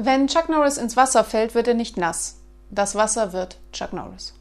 [0.00, 2.40] Wenn Chuck Norris ins Wasser fällt, wird er nicht nass.
[2.70, 4.32] Das Wasser wird Chuck Norris.